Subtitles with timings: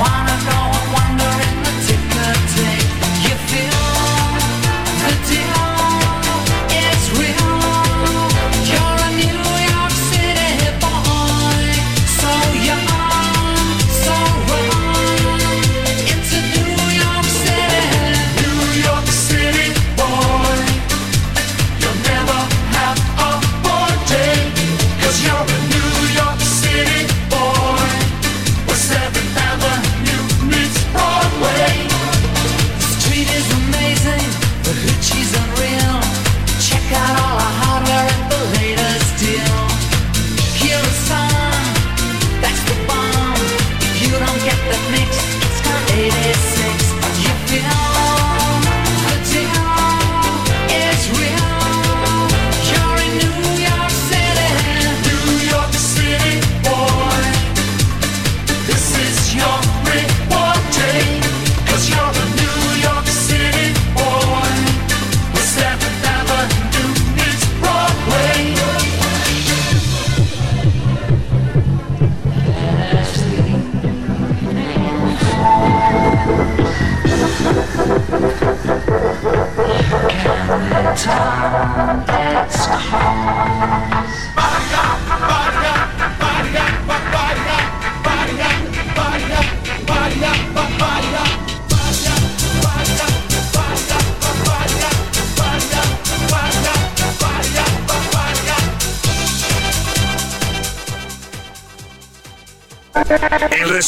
[0.00, 0.29] El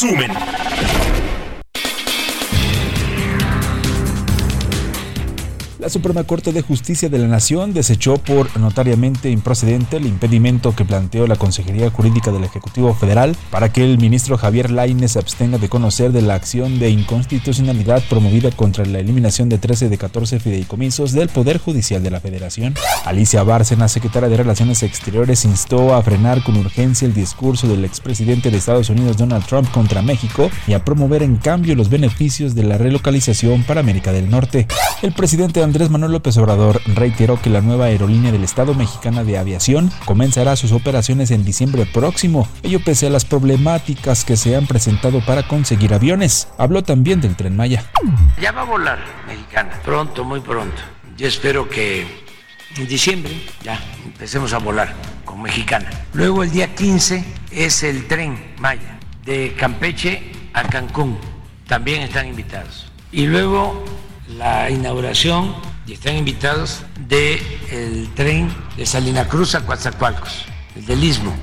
[0.02, 0.41] resumen.
[6.02, 11.28] Suprema Corte de Justicia de la Nación desechó por notariamente improcedente el impedimento que planteó
[11.28, 15.68] la Consejería Jurídica del Ejecutivo Federal para que el ministro Javier Lainez se abstenga de
[15.68, 21.12] conocer de la acción de inconstitucionalidad promovida contra la eliminación de 13 de 14 fideicomisos
[21.12, 22.74] del Poder Judicial de la Federación.
[23.04, 28.50] Alicia Bárcena, secretaria de Relaciones Exteriores, instó a frenar con urgencia el discurso del expresidente
[28.50, 32.64] de Estados Unidos Donald Trump contra México y a promover en cambio los beneficios de
[32.64, 34.66] la relocalización para América del Norte.
[35.00, 39.38] El presidente Andrés Manuel López Obrador reiteró que la nueva aerolínea del Estado mexicana de
[39.38, 44.66] aviación comenzará sus operaciones en diciembre próximo, ello pese a las problemáticas que se han
[44.66, 46.48] presentado para conseguir aviones.
[46.58, 47.84] Habló también del tren Maya.
[48.40, 50.82] Ya va a volar mexicana, pronto, muy pronto.
[51.16, 52.06] Yo espero que
[52.76, 53.32] en diciembre
[53.62, 54.94] ya empecemos a volar
[55.24, 55.90] con mexicana.
[56.14, 61.18] Luego el día 15 es el tren Maya de Campeche a Cancún.
[61.66, 62.90] También están invitados.
[63.12, 63.84] Y luego
[64.28, 65.54] la inauguración,
[65.86, 70.44] y están invitados, del el tren de Salina Cruz a Coatzacoalcos,
[70.76, 71.34] el del Istmo.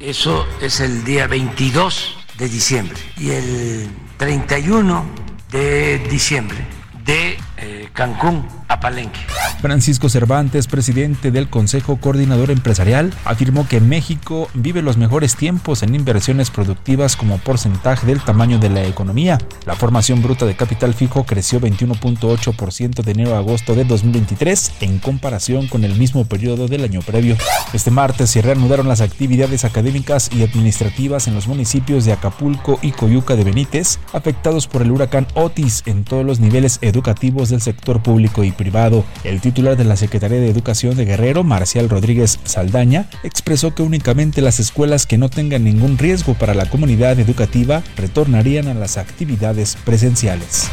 [0.00, 2.98] Eso es el día 22 de diciembre.
[3.16, 5.04] Y el 31
[5.50, 6.58] de diciembre
[7.04, 9.18] de eh, Cancún a Palenque.
[9.60, 15.94] Francisco Cervantes, presidente del Consejo Coordinador Empresarial, afirmó que México vive los mejores tiempos en
[15.94, 19.38] inversiones productivas como porcentaje del tamaño de la economía.
[19.66, 24.98] La formación bruta de capital fijo creció 21.8% de enero a agosto de 2023 en
[24.98, 27.36] comparación con el mismo periodo del año previo.
[27.72, 32.92] Este martes se reanudaron las actividades académicas y administrativas en los municipios de Acapulco y
[32.92, 38.02] Coyuca de Benítez, afectados por el huracán Otis en todos los niveles educativos del sector
[38.02, 39.04] público y privado.
[39.24, 44.42] El titular de la Secretaría de Educación de Guerrero, Marcial Rodríguez Saldaña, expresó que únicamente
[44.42, 49.76] las escuelas que no tengan ningún riesgo para la comunidad educativa retornarían a las actividades
[49.84, 50.68] presenciales.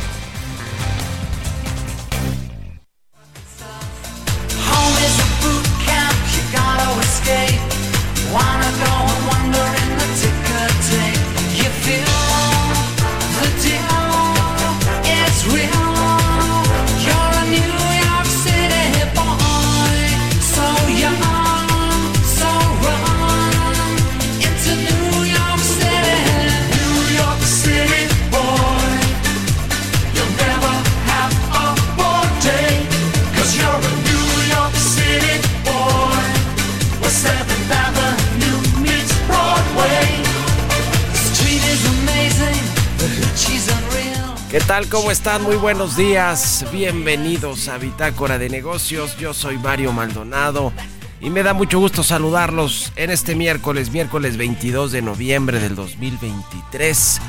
[44.92, 45.42] ¿Cómo están?
[45.42, 46.66] Muy buenos días.
[46.72, 49.18] Bienvenidos a Bitácora de Negocios.
[49.18, 50.72] Yo soy Mario Maldonado
[51.20, 57.20] y me da mucho gusto saludarlos en este miércoles, miércoles 22 de noviembre del 2023.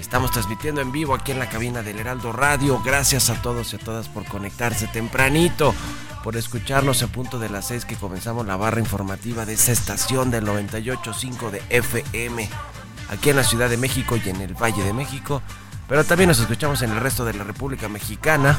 [0.00, 2.80] Estamos transmitiendo en vivo aquí en la cabina del Heraldo Radio.
[2.84, 5.74] Gracias a todos y a todas por conectarse tempranito,
[6.22, 10.30] por escucharnos a punto de las 6 que comenzamos la barra informativa de esta estación
[10.30, 12.48] del 98.5 de FM,
[13.08, 15.42] aquí en la Ciudad de México y en el Valle de México.
[15.90, 18.56] Pero también nos escuchamos en el resto de la República Mexicana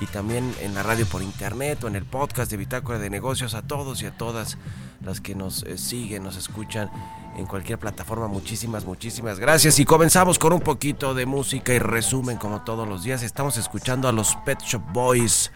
[0.00, 3.54] y también en la radio por internet o en el podcast de Bitácora de Negocios.
[3.54, 4.58] A todos y a todas
[5.00, 6.90] las que nos eh, siguen, nos escuchan
[7.36, 8.26] en cualquier plataforma.
[8.26, 9.78] Muchísimas, muchísimas gracias.
[9.78, 13.22] Y comenzamos con un poquito de música y resumen como todos los días.
[13.22, 15.52] Estamos escuchando a los Pet Shop Boys.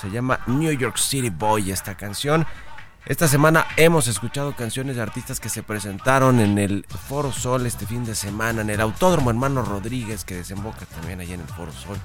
[0.00, 2.44] Se llama New York City Boy esta canción.
[3.06, 7.86] Esta semana hemos escuchado canciones de artistas que se presentaron en el Foro Sol este
[7.86, 11.72] fin de semana, en el Autódromo Hermano Rodríguez, que desemboca también allá en el Foro
[11.72, 11.96] Sol.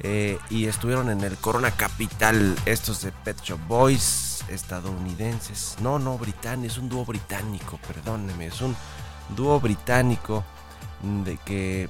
[0.00, 5.76] Eh, y estuvieron en el Corona Capital, estos de Pet Shop Boys, estadounidenses.
[5.80, 8.76] No, no, británico, es un dúo británico, perdóneme, es un
[9.34, 10.44] dúo británico
[11.24, 11.88] de que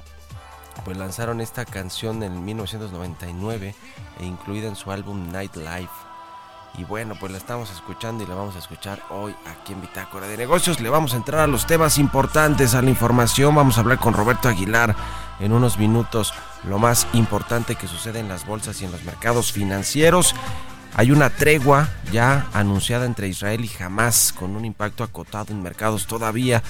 [0.85, 3.75] pues lanzaron esta canción en 1999
[4.19, 6.06] e incluida en su álbum Nightlife
[6.77, 10.27] y bueno, pues la estamos escuchando y la vamos a escuchar hoy aquí en Bitácora
[10.27, 10.79] de Negocios.
[10.79, 13.55] Le vamos a entrar a los temas importantes, a la información.
[13.55, 14.95] Vamos a hablar con Roberto Aguilar
[15.39, 16.35] en unos minutos
[16.67, 20.35] lo más importante que sucede en las bolsas y en los mercados financieros.
[20.95, 26.05] Hay una tregua ya anunciada entre Israel y Hamas con un impacto acotado en mercados
[26.05, 26.61] todavía,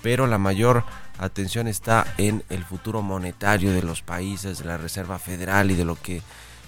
[0.00, 0.84] pero la mayor
[1.18, 5.84] atención está en el futuro monetario de los países, de la Reserva Federal y de
[5.84, 6.22] lo que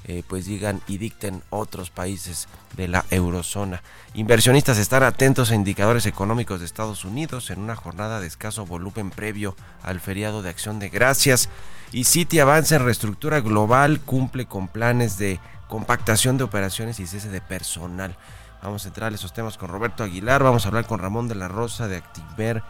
[0.08, 3.82] eh, pues digan y dicten otros países de la eurozona.
[4.14, 9.10] Inversionistas están atentos a indicadores económicos de Estados Unidos en una jornada de escaso volumen
[9.10, 11.50] previo al feriado de acción de gracias.
[11.92, 17.28] Y Citi avanza en reestructura global, cumple con planes de compactación de operaciones y cese
[17.28, 18.16] de personal.
[18.62, 21.34] Vamos a entrar a esos temas con Roberto Aguilar, vamos a hablar con Ramón de
[21.34, 22.62] la Rosa de Activer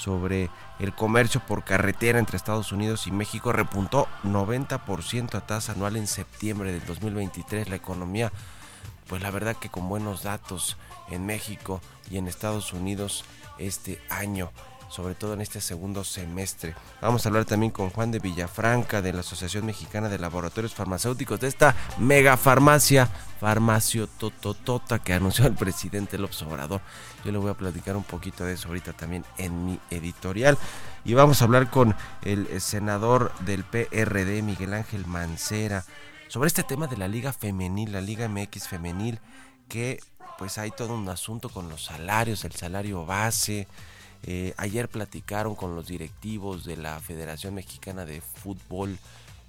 [0.00, 0.48] sobre
[0.78, 6.06] el comercio por carretera entre Estados Unidos y México repuntó 90% a tasa anual en
[6.06, 7.68] septiembre del 2023.
[7.68, 8.32] La economía,
[9.08, 10.78] pues la verdad que con buenos datos
[11.10, 13.24] en México y en Estados Unidos
[13.58, 14.50] este año
[14.90, 16.74] sobre todo en este segundo semestre.
[17.00, 21.40] Vamos a hablar también con Juan de Villafranca de la Asociación Mexicana de Laboratorios Farmacéuticos
[21.40, 23.08] de esta mega farmacia
[23.40, 26.82] farmacio tototota que anunció el presidente López Obrador.
[27.24, 30.58] Yo le voy a platicar un poquito de eso ahorita también en mi editorial.
[31.06, 35.84] Y vamos a hablar con el senador del PRD, Miguel Ángel Mancera,
[36.28, 39.18] sobre este tema de la Liga Femenil, la Liga MX Femenil,
[39.68, 40.00] que
[40.36, 43.66] pues hay todo un asunto con los salarios, el salario base,
[44.22, 48.98] eh, ayer platicaron con los directivos de la Federación Mexicana de Fútbol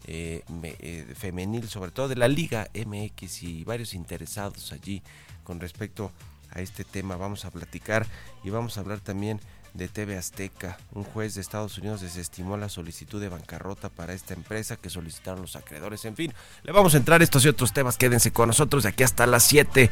[0.08, 5.04] eh, eh, Femenil, sobre todo de la Liga MX y varios interesados allí
[5.44, 6.12] con respecto
[6.52, 7.18] a este tema.
[7.18, 8.08] Vamos a platicar
[8.44, 9.40] y vamos a hablar también
[9.74, 10.78] de TV Azteca.
[10.94, 15.42] Un juez de Estados Unidos desestimó la solicitud de bancarrota para esta empresa que solicitaron
[15.42, 16.04] los acreedores.
[16.06, 17.98] En fin, le vamos a entrar estos y otros temas.
[17.98, 19.90] Quédense con nosotros de aquí hasta las 7.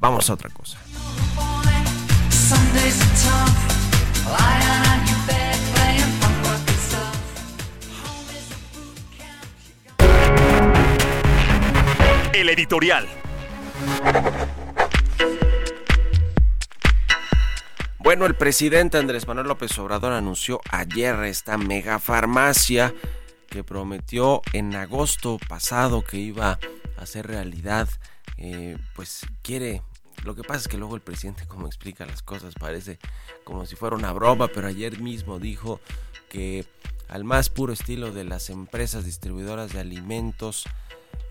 [0.00, 0.78] Vamos a otra cosa.
[12.32, 13.06] El editorial.
[17.98, 22.94] Bueno, el presidente Andrés Manuel López Obrador anunció ayer esta mega farmacia
[23.48, 26.58] que prometió en agosto pasado que iba
[26.96, 27.88] a hacer realidad.
[28.38, 29.82] Eh, pues quiere
[30.24, 32.98] lo que pasa es que luego el presidente, como explica las cosas, parece
[33.44, 35.80] como si fuera una broma, pero ayer mismo dijo
[36.28, 36.66] que
[37.08, 40.64] al más puro estilo de las empresas distribuidoras de alimentos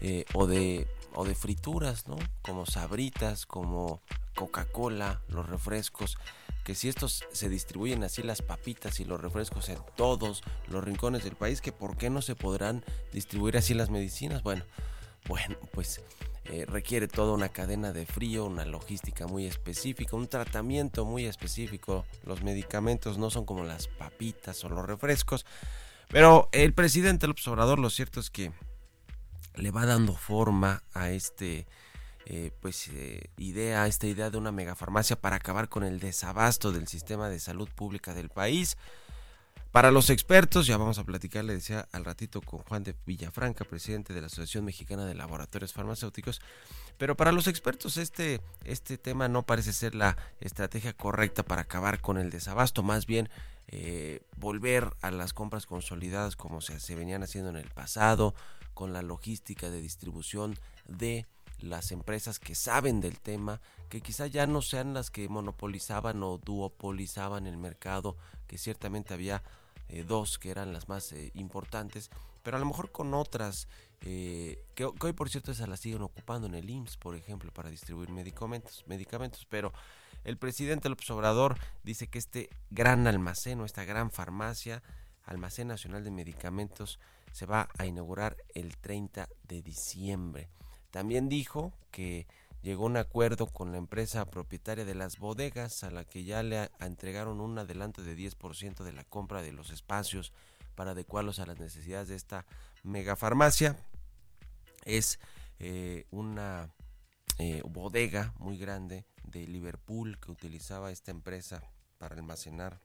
[0.02, 2.18] eh, o, de, o de frituras, ¿no?
[2.42, 4.02] Como sabritas, como
[4.36, 6.18] Coca-Cola, los refrescos,
[6.64, 11.24] que si estos se distribuyen así las papitas y los refrescos en todos los rincones
[11.24, 14.44] del país, que por qué no se podrán distribuir así las medicinas.
[14.44, 14.64] Bueno,
[15.28, 16.02] bueno, pues
[16.52, 22.06] eh, requiere toda una cadena de frío, una logística muy específica, un tratamiento muy específico.
[22.24, 25.46] Los medicamentos no son como las papitas o los refrescos.
[26.08, 28.52] Pero el presidente López Obrador, lo cierto es que
[29.54, 31.68] le va dando forma a este
[32.26, 36.88] eh, pues eh, idea, esta idea de una megafarmacia para acabar con el desabasto del
[36.88, 38.76] sistema de salud pública del país.
[39.72, 43.66] Para los expertos, ya vamos a platicar, le decía al ratito con Juan de Villafranca,
[43.66, 46.42] presidente de la Asociación Mexicana de Laboratorios Farmacéuticos,
[46.98, 52.02] pero para los expertos este, este tema no parece ser la estrategia correcta para acabar
[52.02, 53.30] con el desabasto, más bien
[53.68, 58.34] eh, volver a las compras consolidadas como se, se venían haciendo en el pasado,
[58.74, 60.58] con la logística de distribución
[60.88, 61.28] de
[61.60, 66.40] las empresas que saben del tema, que quizá ya no sean las que monopolizaban o
[66.40, 69.44] duopolizaban el mercado, que ciertamente había
[69.90, 72.10] eh, dos que eran las más eh, importantes,
[72.44, 73.68] pero a lo mejor con otras,
[74.02, 77.70] eh, que, hoy por cierto esas las siguen ocupando en el IMSS, por ejemplo, para
[77.70, 79.74] distribuir medicamentos, medicamentos, pero
[80.24, 84.84] el presidente López Obrador dice que este gran almacén o esta gran farmacia,
[85.26, 87.00] Almacén Nacional de Medicamentos,
[87.32, 90.50] se va a inaugurar el 30 de diciembre.
[90.92, 92.26] También dijo que
[92.62, 96.70] llegó un acuerdo con la empresa propietaria de las bodegas a la que ya le
[96.80, 100.34] entregaron un adelanto de 10% de la compra de los espacios
[100.76, 102.46] para adecuarlos a las necesidades de esta
[102.84, 103.78] megafarmacia.
[104.86, 105.20] Es
[105.60, 106.74] eh, una
[107.38, 111.64] eh, bodega muy grande de Liverpool que utilizaba esta empresa
[111.98, 112.80] para almacenar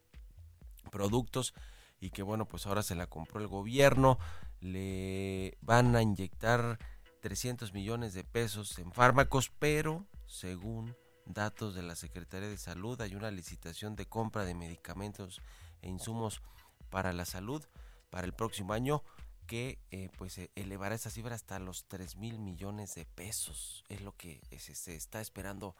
[0.90, 1.54] productos
[2.00, 4.18] y que bueno pues ahora se la compró el gobierno
[4.60, 6.78] le van a inyectar
[7.24, 13.14] 300 millones de pesos en fármacos, pero según datos de la Secretaría de Salud hay
[13.14, 15.40] una licitación de compra de medicamentos
[15.80, 16.42] e insumos
[16.90, 17.64] para la salud
[18.10, 19.02] para el próximo año
[19.46, 23.84] que eh, pues elevará esa cifra hasta los 3 mil millones de pesos.
[23.88, 25.74] Es lo que se, está esperando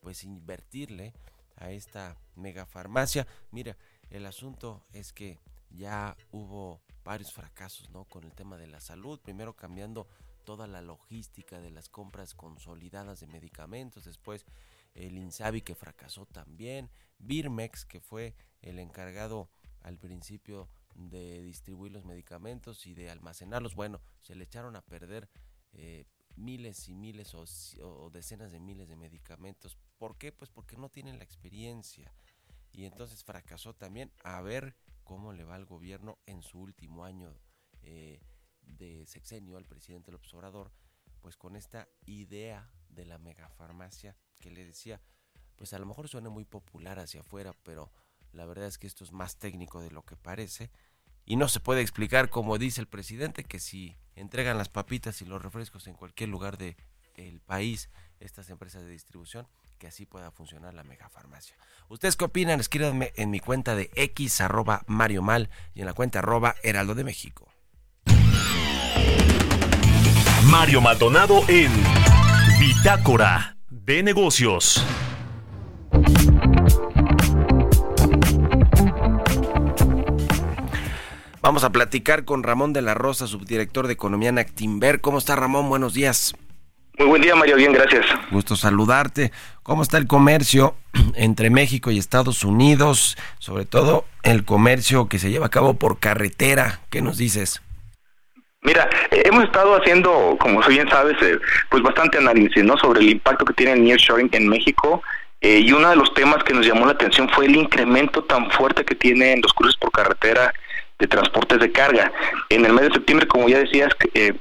[0.00, 1.12] pues invertirle
[1.56, 3.26] a esta megafarmacia.
[3.50, 3.76] Mira
[4.10, 9.18] el asunto es que ya hubo varios fracasos no con el tema de la salud
[9.18, 10.06] primero cambiando
[10.44, 14.44] toda la logística de las compras consolidadas de medicamentos, después
[14.94, 22.04] el Insabi que fracasó también, Birmex que fue el encargado al principio de distribuir los
[22.04, 25.28] medicamentos y de almacenarlos, bueno, se le echaron a perder
[25.72, 29.76] eh, miles y miles o, decenas de miles de medicamentos.
[29.98, 30.32] ¿Por qué?
[30.32, 32.12] Pues porque no tienen la experiencia.
[32.72, 37.32] Y entonces fracasó también a ver cómo le va al gobierno en su último año
[37.82, 38.20] eh,
[38.66, 40.72] de sexenio al presidente López Obrador,
[41.20, 45.00] pues con esta idea de la megafarmacia que le decía,
[45.56, 47.92] pues a lo mejor suena muy popular hacia afuera, pero
[48.32, 50.70] la verdad es que esto es más técnico de lo que parece
[51.24, 55.24] y no se puede explicar como dice el presidente que si entregan las papitas y
[55.24, 56.76] los refrescos en cualquier lugar del
[57.16, 57.90] el país
[58.20, 59.46] estas empresas de distribución
[59.78, 61.56] que así pueda funcionar la megafarmacia.
[61.88, 62.60] ¿Ustedes qué opinan?
[62.60, 66.94] Escríbanme en mi cuenta de x arroba Mario Mal y en la cuenta arroba Heraldo
[66.94, 67.53] de México.
[70.50, 71.70] Mario Maldonado en
[72.60, 74.84] Bitácora de Negocios.
[81.44, 85.02] Vamos a platicar con Ramón de la Rosa, subdirector de Economía en Actimber.
[85.02, 85.68] ¿Cómo está Ramón?
[85.68, 86.34] Buenos días.
[86.98, 87.56] Muy buen día, Mario.
[87.56, 88.06] Bien, gracias.
[88.30, 89.32] Gusto saludarte.
[89.62, 90.76] ¿Cómo está el comercio
[91.14, 93.18] entre México y Estados Unidos?
[93.38, 96.80] Sobre todo el comercio que se lleva a cabo por carretera.
[96.90, 97.60] ¿Qué nos dices?
[98.64, 102.78] Mira, eh, hemos estado haciendo, como bien sabes, eh, pues bastante análisis, ¿no?
[102.78, 105.02] Sobre el impacto que tiene el nearshoring en México.
[105.42, 108.50] Eh, y uno de los temas que nos llamó la atención fue el incremento tan
[108.50, 110.50] fuerte que tiene en los cruces por carretera
[110.98, 112.10] de transportes de carga.
[112.48, 113.92] En el mes de septiembre, como ya decías,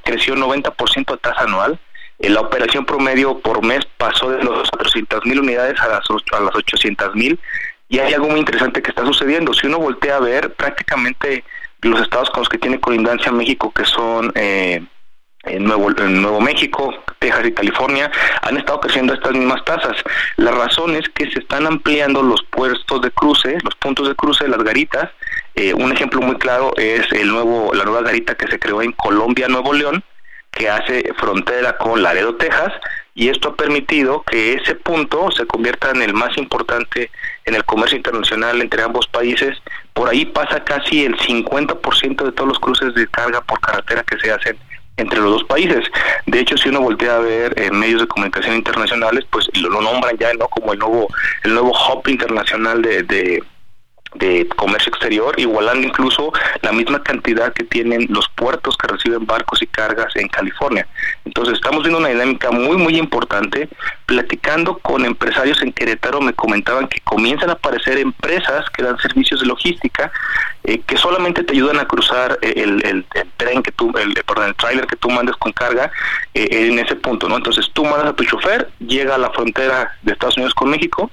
[0.05, 1.77] creció 90% a tasa anual.
[2.19, 6.55] la operación promedio por mes pasó de los 400 mil unidades a las, a las
[6.55, 7.37] 800 mil.
[7.89, 9.53] Y hay algo muy interesante que está sucediendo.
[9.53, 11.43] Si uno voltea a ver, prácticamente
[11.83, 14.81] los estados con los que tiene colindancia México, que son eh,
[15.59, 18.09] Nuevo, Nuevo México, Texas y California,
[18.41, 19.97] han estado creciendo estas mismas tasas.
[20.37, 24.47] La razón es que se están ampliando los puestos de cruce, los puntos de cruce,
[24.47, 25.09] las garitas.
[25.55, 28.93] Eh, un ejemplo muy claro es el nuevo, la nueva garita que se creó en
[28.93, 30.03] Colombia, Nuevo León,
[30.51, 32.71] que hace frontera con Laredo, Texas,
[33.15, 37.11] y esto ha permitido que ese punto se convierta en el más importante
[37.45, 39.57] en el comercio internacional entre ambos países.
[39.93, 44.17] Por ahí pasa casi el 50% de todos los cruces de carga por carretera que
[44.19, 44.57] se hacen
[44.97, 45.85] entre los dos países.
[46.25, 50.17] De hecho, si uno voltea a ver en medios de comunicación internacionales, pues lo, nombran
[50.17, 51.07] ya no como el nuevo
[51.43, 53.43] el nuevo hub internacional de, de
[54.15, 59.61] de comercio exterior, igualando incluso la misma cantidad que tienen los puertos que reciben barcos
[59.61, 60.87] y cargas en California.
[61.25, 63.69] Entonces estamos viendo una dinámica muy, muy importante.
[64.05, 69.39] Platicando con empresarios en Querétaro me comentaban que comienzan a aparecer empresas que dan servicios
[69.39, 70.11] de logística
[70.65, 73.05] eh, que solamente te ayudan a cruzar eh, el,
[73.35, 75.91] tren que tú, el, perdón, el trailer que tú mandes con carga
[76.33, 77.35] eh, en ese punto, ¿no?
[77.35, 81.11] Entonces tú mandas a tu chofer, llega a la frontera de Estados Unidos con México,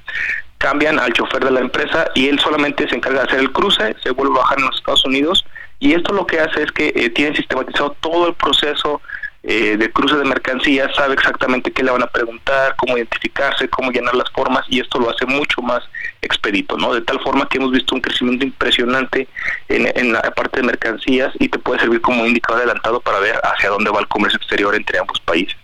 [0.61, 3.97] cambian al chofer de la empresa y él solamente se encarga de hacer el cruce,
[4.03, 5.47] se vuelve a bajar en los Estados Unidos
[5.79, 9.01] y esto lo que hace es que eh, tienen sistematizado todo el proceso
[9.43, 13.91] eh, de cruce de mercancías sabe exactamente qué le van a preguntar, cómo identificarse, cómo
[13.91, 15.83] llenar las formas y esto lo hace mucho más
[16.21, 16.93] expedito, ¿no?
[16.93, 19.29] De tal forma que hemos visto un crecimiento impresionante
[19.71, 23.71] en, la parte de mercancías y te puede servir como indicador adelantado para ver hacia
[23.71, 25.57] dónde va el comercio exterior entre ambos países.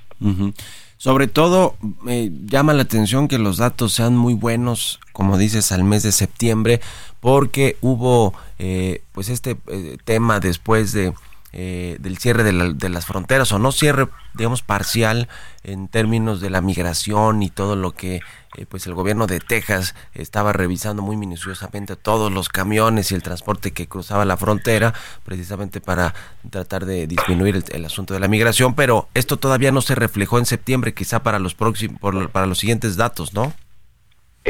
[0.99, 5.85] Sobre todo, me llama la atención que los datos sean muy buenos, como dices, al
[5.85, 6.81] mes de septiembre,
[7.21, 11.12] porque hubo eh, pues este eh, tema después de
[11.59, 15.27] eh, del cierre de, las fronteras o no cierre, digamos, parcial
[15.63, 18.21] en términos de la migración y todo lo que
[18.59, 23.23] eh, pues el gobierno de Texas estaba revisando muy minuciosamente todos los camiones y el
[23.23, 24.93] transporte que cruzaba la frontera,
[25.25, 26.13] precisamente para
[26.51, 30.45] tratar de disminuir el, asunto de la migración, pero esto todavía no se reflejó en
[30.45, 31.99] septiembre, quizá para los próximos,
[32.33, 33.55] para los siguientes datos, ¿no?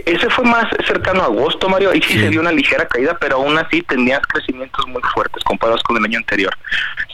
[0.05, 1.91] Ese fue más cercano a agosto, Mario.
[1.91, 5.83] Ahí sí, se dio una ligera caída, pero aún así tenías crecimientos muy fuertes comparados
[5.83, 6.53] con el año anterior.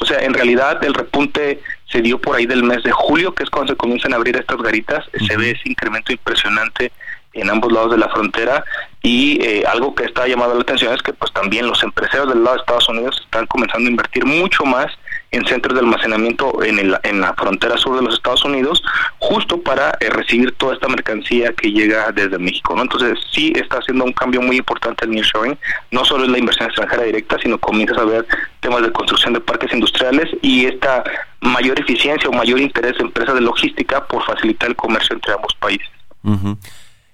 [0.01, 1.61] O sea, en realidad el repunte
[1.91, 4.37] se dio por ahí del mes de julio, que es cuando se comienzan a abrir
[4.37, 5.05] estas garitas.
[5.27, 6.91] Se ve ese incremento impresionante
[7.35, 8.65] en ambos lados de la frontera
[9.03, 12.45] y eh, algo que está llamando la atención es que pues también los empresarios del
[12.45, 14.93] lado de Estados Unidos están comenzando a invertir mucho más
[15.33, 18.83] en centros de almacenamiento en, el, en la frontera sur de los Estados Unidos,
[19.19, 22.77] justo para eh, recibir toda esta mercancía que llega desde México.
[22.77, 22.83] ¿no?
[22.83, 25.59] Entonces sí está haciendo un cambio muy importante el nearshoring,
[25.91, 28.27] no solo es la inversión extranjera directa, sino comienzas a ver
[28.61, 31.03] temas de construcción de parques industriales y esta
[31.41, 35.55] mayor eficiencia o mayor interés de empresas de logística por facilitar el comercio entre ambos
[35.55, 35.89] países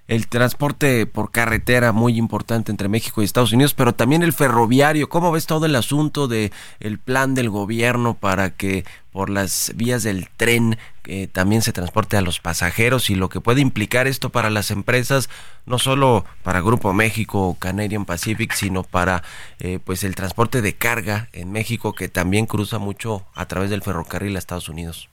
[0.09, 5.07] el transporte por carretera muy importante entre México y Estados Unidos, pero también el ferroviario.
[5.07, 10.01] ¿Cómo ves todo el asunto de el plan del gobierno para que por las vías
[10.01, 14.31] del tren eh, también se transporte a los pasajeros y lo que puede implicar esto
[14.31, 15.29] para las empresas,
[15.67, 19.21] no solo para Grupo México o Canadian Pacific, sino para
[19.59, 23.83] eh, pues el transporte de carga en México que también cruza mucho a través del
[23.83, 25.07] ferrocarril a Estados Unidos?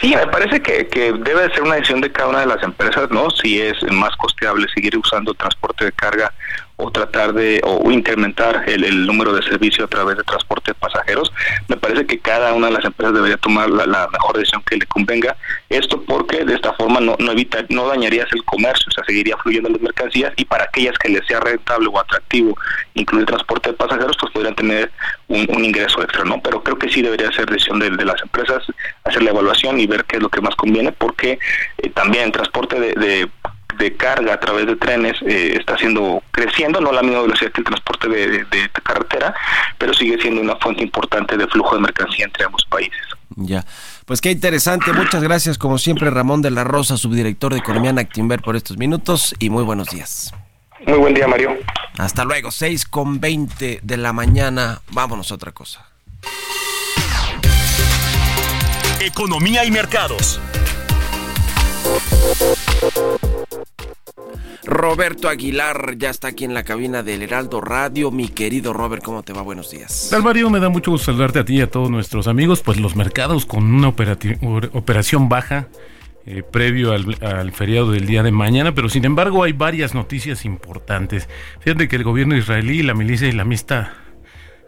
[0.00, 3.10] Sí, me parece que, que debe ser una decisión de cada una de las empresas,
[3.10, 3.30] ¿no?
[3.30, 6.32] Si es más costeable seguir usando transporte de carga
[6.76, 11.32] o tratar de o incrementar el, número de servicio a través de transporte de pasajeros.
[11.68, 14.86] Me parece que cada una de las empresas debería tomar la, mejor decisión que le
[14.86, 15.36] convenga.
[15.68, 19.36] Esto porque de esta forma no, no evita, no dañarías el comercio, o sea, seguiría
[19.36, 22.56] fluyendo las mercancías y para aquellas que les sea rentable o atractivo
[22.94, 24.90] incluir transporte de pasajeros, pues podrían tener
[25.28, 26.40] un, ingreso extra, ¿no?
[26.42, 28.62] Pero creo que sí debería ser decisión de, las empresas
[29.04, 31.38] hacer la evaluación y ver qué es lo que más conviene, porque
[31.78, 33.28] eh, también el transporte de de
[33.96, 37.60] carga a través de trenes eh, está siendo creciendo, no a la misma velocidad que
[37.60, 38.46] el transporte de,
[38.82, 39.34] carretera,
[39.78, 43.00] pero sigue siendo una fuente importante de flujo de mercancía entre ambos países.
[43.36, 43.64] Ya,
[44.04, 44.92] pues qué interesante.
[44.92, 48.76] Muchas gracias, como siempre, Ramón de la Rosa, subdirector de Economía en Actinver, por estos
[48.76, 50.32] minutos y muy buenos días.
[50.86, 51.56] Muy buen día, Mario.
[51.98, 54.82] Hasta luego, 6 con 20 de la mañana.
[54.90, 55.86] Vámonos a otra cosa.
[59.00, 60.40] Economía y mercados.
[64.64, 68.10] Roberto Aguilar ya está aquí en la cabina del Heraldo Radio.
[68.10, 69.42] Mi querido Robert, ¿cómo te va?
[69.42, 70.10] Buenos días.
[70.22, 72.62] Mario, me da mucho gusto saludarte a ti y a todos nuestros amigos.
[72.62, 75.68] Pues los mercados con una operación baja
[76.26, 81.28] eh, previo al, feriado del día de mañana, pero sin embargo hay varias noticias importantes.
[81.60, 83.92] Fíjate que el gobierno israelí, la milicia islamista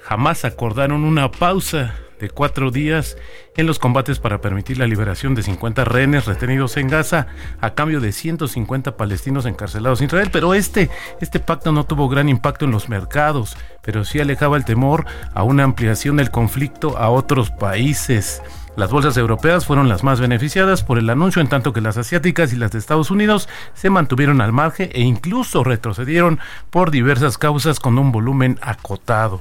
[0.03, 3.17] jamás acordaron una pausa de cuatro días
[3.57, 7.27] en los combates para permitir la liberación de 50 rehenes retenidos en Gaza
[7.61, 10.31] a cambio de 150 palestinos encarcelados en Israel.
[10.33, 14.65] Pero este, este pacto no tuvo gran impacto en los mercados, pero sí alejaba el
[14.65, 18.43] temor a una ampliación del conflicto a otros países.
[18.77, 22.53] Las bolsas europeas fueron las más beneficiadas por el anuncio, en tanto que las asiáticas
[22.53, 27.81] y las de Estados Unidos se mantuvieron al margen e incluso retrocedieron por diversas causas
[27.81, 29.41] con un volumen acotado.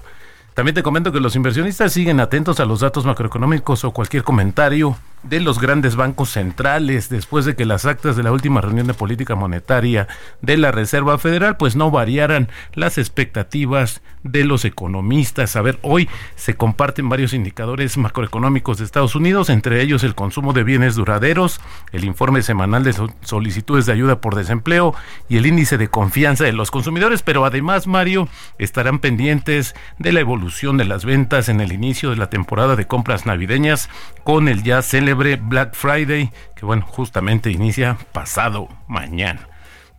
[0.55, 4.97] También te comento que los inversionistas siguen atentos a los datos macroeconómicos o cualquier comentario
[5.29, 8.93] de los grandes bancos centrales después de que las actas de la última reunión de
[8.93, 10.07] política monetaria
[10.41, 15.55] de la Reserva Federal pues no variaran las expectativas de los economistas.
[15.55, 20.53] A ver, hoy se comparten varios indicadores macroeconómicos de Estados Unidos, entre ellos el consumo
[20.53, 21.59] de bienes duraderos,
[21.91, 24.93] el informe semanal de solicitudes de ayuda por desempleo
[25.27, 28.27] y el índice de confianza de los consumidores, pero además, Mario,
[28.59, 32.85] estarán pendientes de la evolución de las ventas en el inicio de la temporada de
[32.85, 33.89] compras navideñas
[34.23, 39.47] con el ya célebre Black Friday, que bueno, justamente inicia pasado mañana.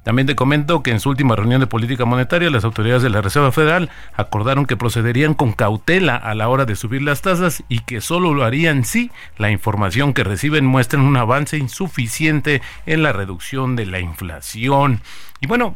[0.07, 3.23] También te comento que en su última reunión de política monetaria, las autoridades de la
[3.23, 7.81] Reserva Federal acordaron que procederían con cautela a la hora de subir las tasas y
[7.81, 13.13] que solo lo harían si la información que reciben muestra un avance insuficiente en la
[13.13, 15.01] reducción de la inflación.
[15.41, 15.75] Y bueno,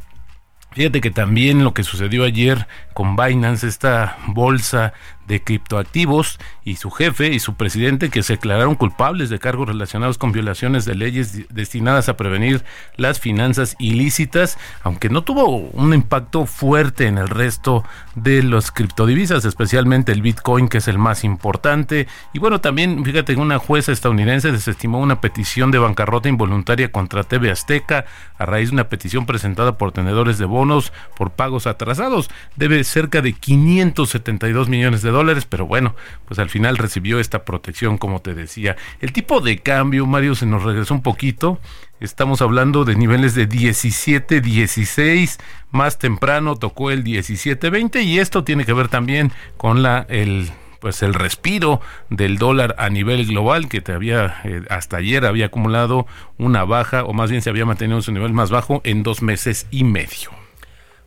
[0.73, 4.93] Fíjate que también lo que sucedió ayer con Binance, esta bolsa
[5.31, 10.19] de criptoactivos y su jefe y su presidente que se declararon culpables de cargos relacionados
[10.19, 12.65] con violaciones de leyes destinadas a prevenir
[12.97, 17.85] las finanzas ilícitas, aunque no tuvo un impacto fuerte en el resto
[18.17, 22.09] de los criptodivisas, especialmente el Bitcoin, que es el más importante.
[22.33, 27.53] Y bueno, también, fíjate, una jueza estadounidense desestimó una petición de bancarrota involuntaria contra TV
[27.53, 28.05] Azteca
[28.37, 32.31] a raíz de una petición presentada por tenedores de bonos por pagos atrasados.
[32.57, 35.95] Debe cerca de 572 millones de dólares, pero bueno,
[36.27, 38.77] pues al final recibió esta protección, como te decía.
[39.01, 41.59] El tipo de cambio, Mario, se nos regresó un poquito.
[42.01, 45.39] Estamos hablando de niveles de 17, 16,
[45.71, 50.51] más temprano tocó el 17, 20 y esto tiene que ver también con la el
[50.81, 55.47] pues el respiro del dólar a nivel global que te había eh, hasta ayer había
[55.47, 56.07] acumulado
[56.39, 59.21] una baja o más bien se había mantenido en su nivel más bajo en dos
[59.21, 60.40] meses y medio.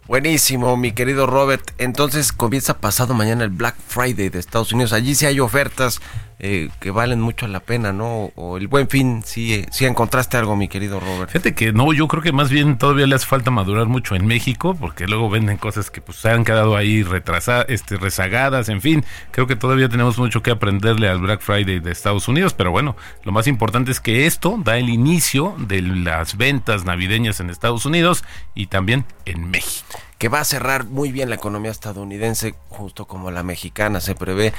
[0.06, 1.72] Buenísimo, mi querido Robert.
[1.78, 4.92] Entonces comienza pasado mañana el Black Friday de Estados Unidos.
[4.92, 6.02] Allí sí hay ofertas
[6.46, 8.34] eh, que valen mucho la pena, ¿no?
[8.36, 11.32] O el buen fin, sí, sí encontraste algo, mi querido Robert.
[11.32, 14.28] Fíjate que no, yo creo que más bien todavía le hace falta madurar mucho en
[14.28, 18.82] México, porque luego venden cosas que pues se han quedado ahí retrasadas, este, rezagadas, en
[18.82, 19.06] fin.
[19.32, 22.98] Creo que todavía tenemos mucho que aprenderle al Black Friday de Estados Unidos, pero bueno,
[23.24, 27.86] lo más importante es que esto da el inicio de las ventas navideñas en Estados
[27.86, 33.08] Unidos y también en México que va a cerrar muy bien la economía estadounidense, justo
[33.08, 34.00] como la mexicana.
[34.00, 34.54] Se prevé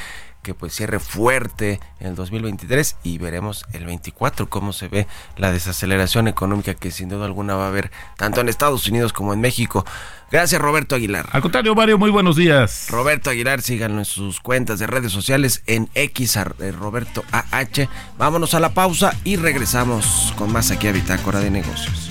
[0.44, 5.50] que pues cierre fuerte en el 2023 y veremos el 24 cómo se ve la
[5.50, 9.40] desaceleración económica que sin duda alguna va a haber tanto en Estados Unidos como en
[9.40, 9.84] México.
[10.30, 11.28] Gracias Roberto Aguilar.
[11.32, 12.86] Al contrario, Mario, muy buenos días.
[12.90, 17.88] Roberto Aguilar, síganlo en sus cuentas de redes sociales en X eh, Roberto AH.
[18.18, 22.10] Vámonos a la pausa y regresamos con más aquí a Bitácora de Negocios.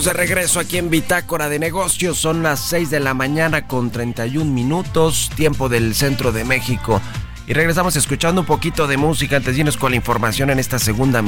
[0.00, 2.16] De regreso aquí en Bitácora de Negocios.
[2.16, 7.02] Son las 6 de la mañana con 31 minutos, tiempo del centro de México.
[7.46, 11.22] Y regresamos escuchando un poquito de música antes de con la información en esta segunda.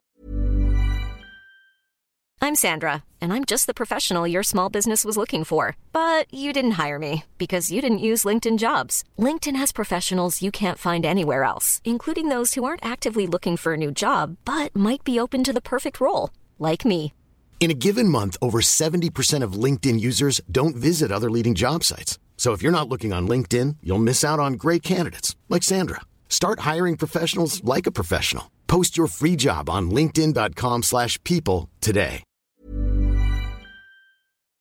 [2.40, 5.76] I'm Sandra, and I'm just the professional your small business was looking for.
[5.92, 9.04] But you didn't hire me because you didn't use LinkedIn jobs.
[9.18, 13.74] LinkedIn has professionals you can't find anywhere else, including those who aren't actively looking for
[13.74, 17.12] a new job, but might be open to the perfect role, like me.
[17.60, 22.18] In a given month, over 70% of LinkedIn users don't visit other leading job sites.
[22.36, 26.02] So if you're not looking on LinkedIn, you'll miss out on great candidates like Sandra.
[26.28, 28.50] Start hiring professionals like a professional.
[28.66, 32.22] Post your free job on linkedin.com/people today.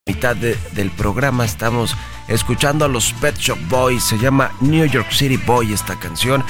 [0.06, 1.96] Mitad de, del programa estamos
[2.28, 6.44] escuchando a los Pet Shop Boys, se llama New York City Boy esta canción.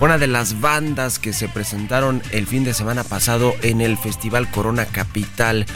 [0.00, 4.50] Una de las bandas que se presentaron el fin de semana pasado en el Festival
[4.50, 5.66] Corona Capital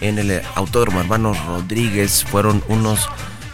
[0.00, 3.08] en el Autódromo Hermanos Rodríguez fueron unos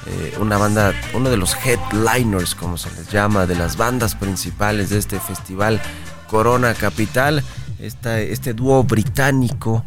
[0.06, 4.90] eh, una banda, uno de los headliners, como se les llama, de las bandas principales
[4.90, 5.80] de este festival
[6.28, 7.42] Corona Capital.
[7.78, 9.84] este dúo británico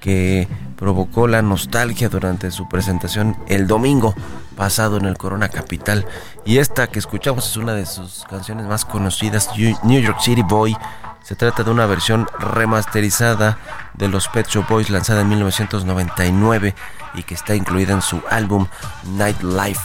[0.00, 4.14] que provocó la nostalgia durante su presentación el domingo
[4.56, 6.06] pasado en el Corona Capital.
[6.44, 10.76] Y esta que escuchamos es una de sus canciones más conocidas, New York City Boy.
[11.22, 13.58] Se trata de una versión remasterizada
[13.94, 16.74] de los Pet Shop Boys lanzada en 1999
[17.14, 18.66] y que está incluida en su álbum
[19.04, 19.80] Nightlife.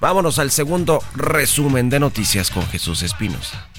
[0.00, 3.71] Vámonos al segundo resumen de noticias con Jesús Espinosa.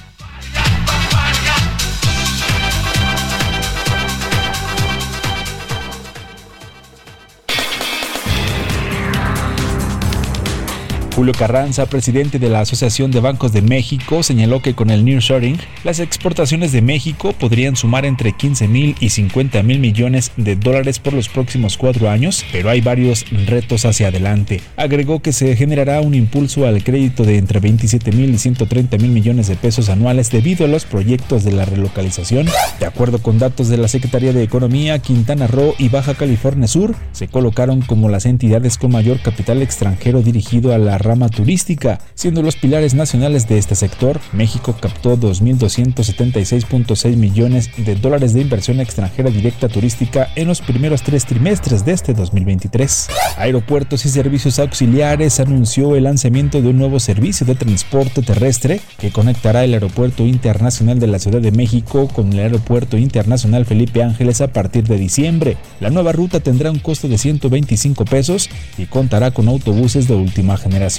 [11.16, 15.60] Julio Carranza, presidente de la Asociación de Bancos de México, señaló que con el nearshoring,
[15.84, 20.98] las exportaciones de México podrían sumar entre 15 mil y 50 mil millones de dólares
[20.98, 24.62] por los próximos cuatro años, pero hay varios retos hacia adelante.
[24.76, 29.12] Agregó que se generará un impulso al crédito de entre 27 mil y 130 mil
[29.12, 32.48] millones de pesos anuales debido a los proyectos de la relocalización.
[32.80, 36.96] De acuerdo con datos de la Secretaría de Economía, Quintana Roo y Baja California Sur
[37.12, 42.00] se colocaron como las entidades con mayor capital extranjero dirigido a la rama turística.
[42.16, 48.80] Siendo los pilares nacionales de este sector, México captó 2.276.6 millones de dólares de inversión
[48.80, 53.08] extranjera directa turística en los primeros tres trimestres de este 2023.
[53.38, 59.12] Aeropuertos y Servicios Auxiliares anunció el lanzamiento de un nuevo servicio de transporte terrestre que
[59.12, 64.42] conectará el Aeropuerto Internacional de la Ciudad de México con el Aeropuerto Internacional Felipe Ángeles
[64.42, 65.58] a partir de diciembre.
[65.80, 70.58] La nueva ruta tendrá un costo de 125 pesos y contará con autobuses de última
[70.58, 70.93] generación.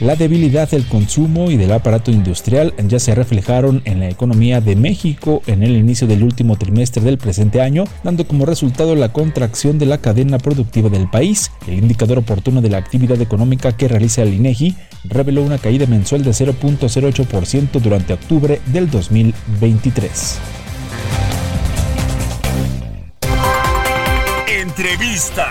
[0.00, 4.76] La debilidad del consumo y del aparato industrial ya se reflejaron en la economía de
[4.76, 9.78] México en el inicio del último trimestre del presente año, dando como resultado la contracción
[9.78, 11.50] de la cadena productiva del país.
[11.66, 16.22] El indicador oportuno de la actividad económica que realiza el INEGI reveló una caída mensual
[16.22, 20.38] de 0.08% durante octubre del 2023.
[24.60, 25.50] Entrevista.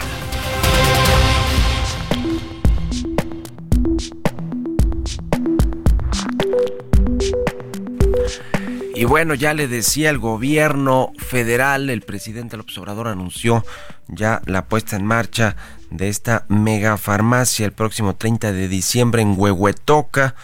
[9.04, 13.66] Y bueno, ya le decía el gobierno federal, el presidente López Obrador anunció
[14.08, 15.58] ya la puesta en marcha
[15.90, 20.36] de esta mega farmacia el próximo 30 de diciembre en Huehuetoca,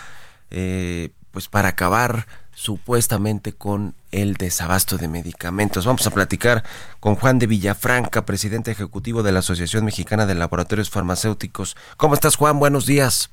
[0.51, 5.85] eh, pues para acabar supuestamente con el desabasto de medicamentos.
[5.85, 6.65] Vamos a platicar
[6.99, 11.77] con Juan de Villafranca, presidente ejecutivo de la Asociación Mexicana de Laboratorios Farmacéuticos.
[11.95, 12.59] ¿Cómo estás, Juan?
[12.59, 13.29] Buenos días.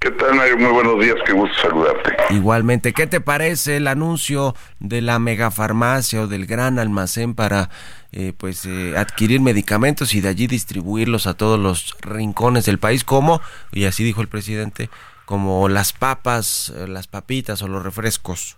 [0.00, 0.56] ¿Qué tal, Mario?
[0.58, 2.16] Muy buenos días, qué gusto saludarte.
[2.30, 7.68] Igualmente, ¿qué te parece el anuncio de la megafarmacia o del gran almacén para
[8.12, 13.02] eh, pues eh, adquirir medicamentos y de allí distribuirlos a todos los rincones del país,
[13.02, 13.40] como,
[13.72, 14.88] y así dijo el presidente,
[15.24, 18.56] como las papas, eh, las papitas o los refrescos?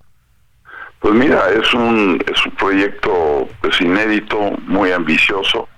[0.99, 5.71] Pues mira, es un, es un proyecto pues inédito, muy ambicioso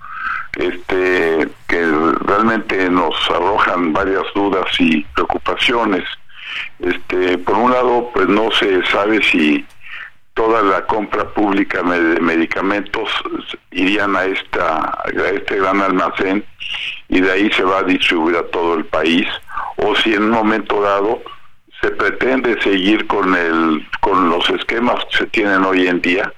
[0.58, 1.86] este que
[2.20, 6.04] realmente nos arrojan varias dudas y preocupaciones.
[6.80, 9.64] Este, por un lado, pues no se sabe si
[10.34, 13.10] toda la compra pública de medicamentos
[13.70, 14.98] irían a esta
[15.34, 16.44] este gran almacén
[17.08, 19.26] y de ahí se va a distribuir a todo el país
[19.76, 21.22] o si en un momento dado
[21.82, 26.32] se pretende seguir con el con los esquemas que se tienen hoy en día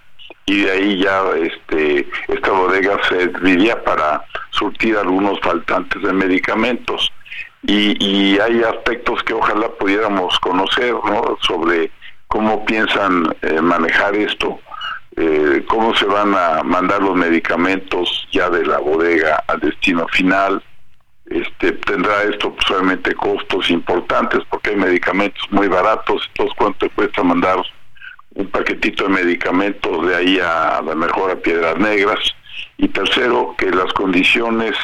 [0.47, 7.11] y de ahí ya este esta bodega serviría para surtir algunos faltantes de medicamentos
[7.63, 11.39] y, y hay aspectos que ojalá pudiéramos conocer ¿no?
[11.41, 11.91] sobre
[12.29, 14.61] cómo piensan eh, manejar esto
[15.17, 20.63] eh, cómo se van a mandar los medicamentos ya de la bodega al destino final
[21.27, 27.63] este tendrá esto solamente costos importantes porque hay medicamentos muy baratos entonces cuánto cuesta mandar
[28.35, 32.35] un paquetito de medicamentos de ahí a, la mejor a Piedras Negras.
[32.77, 34.75] Y tercero, que las condiciones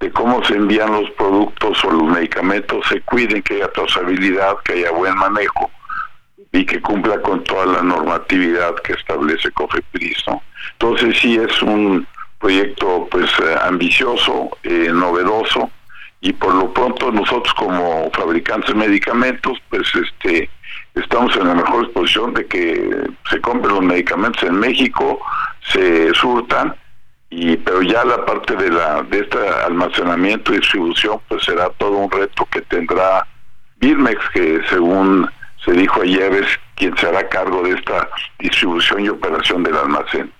[0.00, 4.74] de cómo se envían los productos o los medicamentos se cuiden, que haya trazabilidad, que
[4.74, 5.70] haya buen manejo
[6.52, 10.24] y que cumpla con toda la normatividad que establece COFEPRIS.
[10.72, 12.06] Entonces sí es un
[12.38, 15.70] proyecto pues eh, ambicioso, eh, novedoso
[16.20, 20.48] y por lo pronto nosotros como fabricantes de medicamentos pues este
[20.94, 25.20] estamos en la mejor disposición de que se compren los medicamentos en México,
[25.72, 26.74] se surtan,
[27.30, 31.96] y pero ya la parte de la de este almacenamiento y distribución pues será todo
[31.96, 33.26] un reto que tendrá
[33.78, 35.28] Birmex que según
[35.64, 40.32] se dijo ayer es quien se hará cargo de esta distribución y operación del almacén.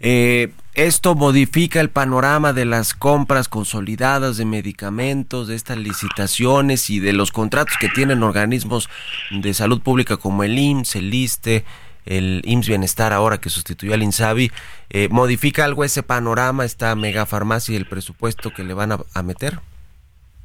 [0.00, 7.00] eh, esto modifica el panorama de las compras consolidadas de medicamentos, de estas licitaciones y
[7.00, 8.90] de los contratos que tienen organismos
[9.30, 11.64] de salud pública como el IMSS, el ISTE,
[12.04, 14.52] el IMSS Bienestar ahora que sustituyó al INSABI,
[14.90, 19.58] eh, ¿modifica algo ese panorama, esta megafarmacia y el presupuesto que le van a, meter?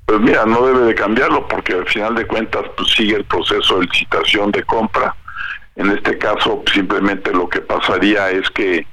[0.05, 3.79] Pues mira, no debe de cambiarlo porque al final de cuentas pues, sigue el proceso
[3.79, 5.13] de licitación de compra.
[5.75, 8.87] En este caso simplemente lo que pasaría es que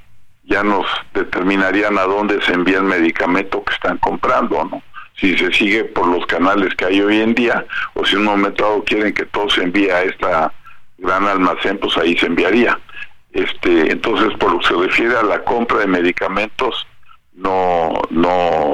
[0.49, 4.83] ya nos determinarían a dónde se envía el medicamento que están comprando, ¿no?
[5.15, 8.25] Si se sigue por los canales que hay hoy en día o si en un
[8.25, 10.51] momento dado quieren que todo se envíe a esta
[10.97, 12.79] gran almacén, pues ahí se enviaría.
[13.31, 16.87] Este, entonces, por lo que se refiere a la compra de medicamentos,
[17.33, 18.73] no, no,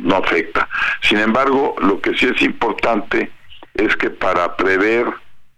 [0.00, 0.68] no afecta.
[1.02, 3.30] Sin embargo, lo que sí es importante
[3.74, 5.06] es que para prever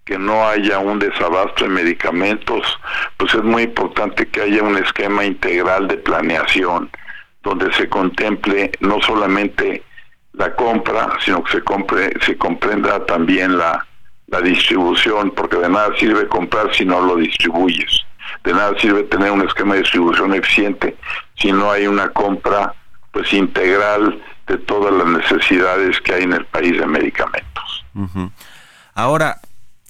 [0.04, 2.62] que no haya un desabasto de medicamentos,
[3.16, 6.90] pues es muy importante que haya un esquema integral de planeación
[7.42, 9.82] donde se contemple no solamente
[10.32, 13.86] la compra, sino que se compre, se comprenda también la,
[14.28, 18.04] la distribución, porque de nada sirve comprar si no lo distribuyes.
[18.42, 20.96] De nada sirve tener un esquema de distribución eficiente
[21.36, 22.74] si no hay una compra
[23.12, 27.84] pues integral de todas las necesidades que hay en el país de medicamentos.
[28.94, 29.40] Ahora,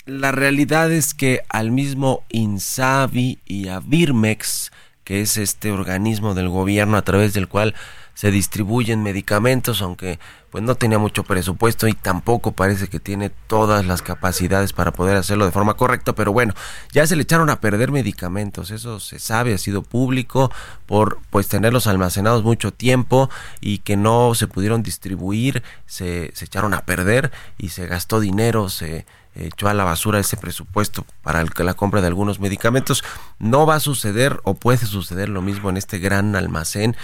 [0.07, 4.71] la realidad es que al mismo INSABI y a Birmex,
[5.03, 7.75] que es este organismo del gobierno a través del cual
[8.15, 13.85] se distribuyen medicamentos, aunque pues no tenía mucho presupuesto y tampoco parece que tiene todas
[13.87, 16.55] las capacidades para poder hacerlo de forma correcta, pero bueno,
[16.93, 20.53] ya se le echaron a perder medicamentos, eso se sabe, ha sido público
[20.87, 26.73] por pues tenerlos almacenados mucho tiempo y que no se pudieron distribuir, se, se echaron
[26.73, 31.75] a perder y se gastó dinero, se echó a la basura ese presupuesto para la
[31.75, 33.05] compra de algunos medicamentos.
[33.39, 36.97] No va a suceder o puede suceder lo mismo en este gran almacén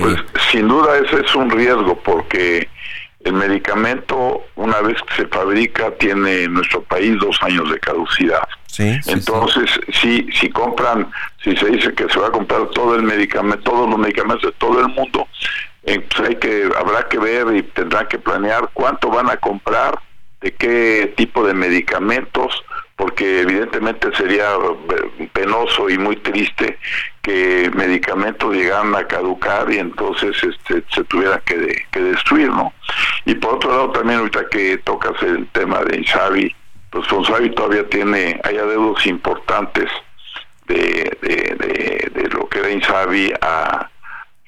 [0.00, 0.16] pues
[0.50, 2.68] sin duda ese es un riesgo porque
[3.24, 8.46] el medicamento una vez que se fabrica tiene en nuestro país dos años de caducidad.
[8.66, 11.08] Sí, Entonces, si si compran,
[11.42, 14.58] si se dice que se va a comprar todo el medicamento, todos los medicamentos de
[14.58, 15.28] todo el mundo,
[15.84, 20.00] eh, pues hay que habrá que ver y tendrá que planear cuánto van a comprar,
[20.44, 22.62] de qué tipo de medicamentos,
[22.96, 26.78] porque evidentemente sería eh, penoso y muy triste
[27.22, 32.74] que medicamentos llegaran a caducar y entonces este, se tuviera que, que destruir, ¿no?
[33.24, 36.54] Y por otro lado también ahorita que tocas el tema de Insabi,
[36.90, 39.90] pues Insabi todavía tiene, hay adeudos importantes
[40.66, 43.88] de, de, de, lo que era Insabi a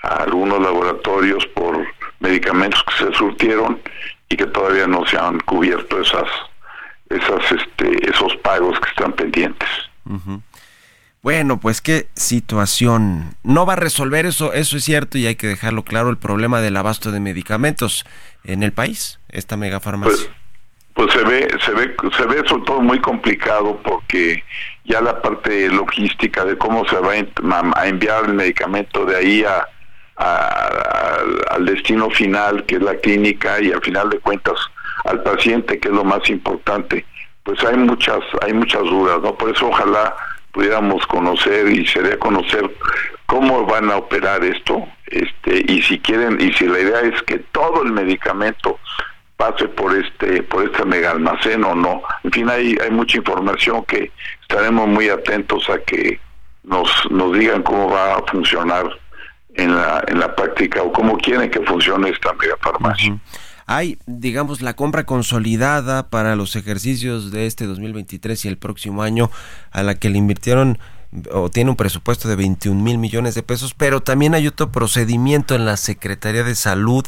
[0.03, 1.87] algunos laboratorios por
[2.21, 3.81] medicamentos que se surtieron
[4.29, 6.29] y que todavía no se han cubierto esas
[7.09, 9.69] esas este esos pagos que están pendientes.
[11.23, 13.35] Bueno, pues qué situación.
[13.43, 16.61] No va a resolver eso, eso es cierto y hay que dejarlo claro el problema
[16.61, 18.05] del abasto de medicamentos
[18.45, 20.29] en el país, esta megafarmacia.
[20.95, 24.45] Pues, pues se ve, se ve, se ve eso todo muy complicado porque
[24.85, 29.67] ya la parte logística de cómo se va a enviar el medicamento de ahí a,
[30.17, 34.59] al destino final, que es la clínica, y al final de cuentas
[35.05, 37.05] al paciente, que es lo más importante,
[37.43, 39.35] pues hay muchas, hay muchas dudas, ¿no?
[39.37, 40.17] Por eso ojalá
[40.53, 42.69] pudiéramos conocer y sería conocer
[43.27, 47.39] cómo van a operar esto, este, y si quieren, y si la idea es que
[47.53, 48.79] todo el medicamento
[49.37, 52.03] pase por este, por este mega almacén o no.
[52.25, 56.19] En fin, hay, hay mucha información que estaremos muy atentos a que
[56.65, 58.87] nos, nos digan cómo va a funcionar
[59.57, 63.19] en la, en la práctica o cómo quieren que funcione esta megafarmacia.
[63.67, 69.31] Hay, digamos, la compra consolidada para los ejercicios de este 2023 y el próximo año
[69.73, 70.79] a la que le invirtieron
[71.33, 75.55] o tiene un presupuesto de 21 mil millones de pesos, pero también hay otro procedimiento
[75.55, 77.05] en la Secretaría de Salud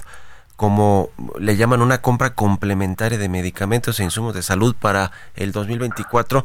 [0.57, 6.45] como le llaman una compra complementaria de medicamentos e insumos de salud para el 2024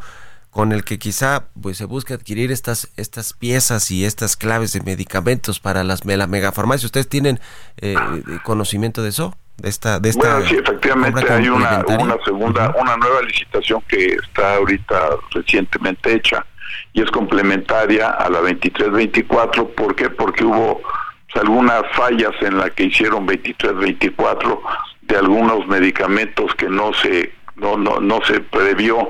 [0.53, 4.81] con el que quizá pues se busca adquirir estas estas piezas y estas claves de
[4.81, 6.85] medicamentos para las la megafarmacia.
[6.85, 7.39] ¿Ustedes tienen
[7.77, 7.95] eh,
[8.43, 9.35] conocimiento de eso?
[9.57, 14.15] De esta, de esta bueno, sí, efectivamente hay una, una segunda, una nueva licitación que
[14.15, 16.45] está ahorita recientemente hecha
[16.93, 19.73] y es complementaria a la 23-24.
[19.75, 20.09] ¿Por qué?
[20.09, 24.59] Porque hubo pues, algunas fallas en la que hicieron 23-24
[25.01, 29.09] de algunos medicamentos que no se no no, no se previó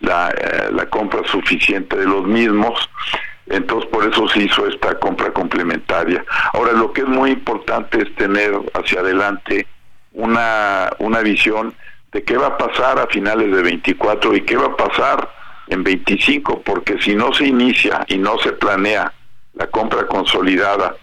[0.00, 2.88] la, eh, la compra suficiente de los mismos.
[3.46, 6.24] Entonces, por eso se hizo esta compra complementaria.
[6.52, 9.66] Ahora, lo que es muy importante es tener hacia adelante
[10.12, 11.74] una, una visión
[12.12, 15.30] de qué va a pasar a finales de 24 y qué va a pasar
[15.68, 19.12] en 25, porque si no se inicia y no se planea
[19.54, 20.96] la compra consolidada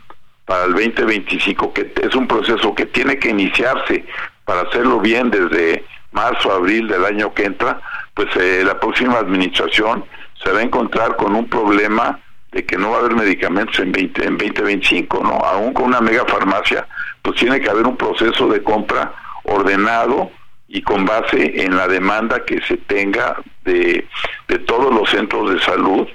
[0.45, 4.05] para el 2025, que es un proceso que tiene que iniciarse
[4.45, 7.81] para hacerlo bien desde marzo, abril del año que entra,
[8.17, 10.03] pues eh, la próxima administración
[10.43, 12.19] se va a encontrar con un problema
[12.51, 15.33] de que no va a haber medicamentos en 20 en 2025, ¿no?
[15.33, 16.87] Aún con una mega farmacia,
[17.21, 19.13] pues tiene que haber un proceso de compra
[19.43, 20.31] ordenado
[20.67, 24.07] y con base en la demanda que se tenga de,
[24.47, 26.07] de todos los centros de salud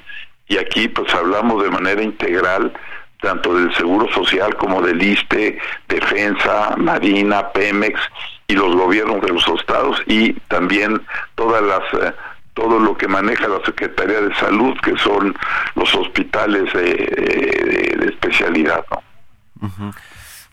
[0.49, 2.73] y aquí pues hablamos de manera integral
[3.21, 8.01] tanto del Seguro Social como del ISTE, Defensa, Marina, Pemex
[8.49, 11.01] y los gobiernos de los estados y también
[11.35, 12.15] todas las eh,
[12.55, 15.35] todo lo que maneja la Secretaría de Salud, que son
[15.75, 18.85] los hospitales de, especialidad.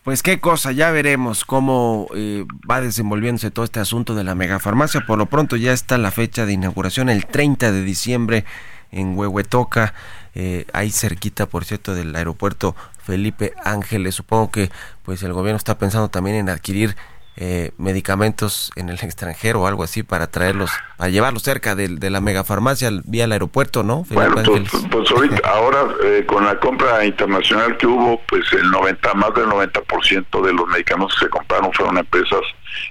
[0.02, 5.02] Pues qué cosa, ya veremos cómo eh, va desenvolviéndose todo este asunto de la megafarmacia.
[5.06, 8.44] Por lo pronto ya está la fecha de inauguración, el 30 de diciembre
[8.92, 9.94] en Huehuetoca,
[10.34, 14.14] eh, ahí cerquita, por cierto, del aeropuerto Felipe Ángeles.
[14.14, 14.70] Supongo que
[15.04, 16.96] pues el gobierno está pensando también en adquirir
[17.36, 22.10] eh, medicamentos en el extranjero o algo así para traerlos, para llevarlos cerca de, de
[22.10, 24.04] la megafarmacia vía el aeropuerto, ¿no?
[24.10, 29.14] bueno, pues, pues, ahorita, ahora eh, con la compra internacional que hubo, pues el 90,
[29.14, 32.40] más del 90% de los medicamentos que se compraron fueron empresas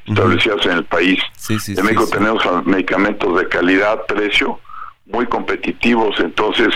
[0.05, 1.19] establecidas en el país.
[1.49, 4.59] en México tenemos medicamentos de calidad, precio,
[5.05, 6.73] muy competitivos, entonces,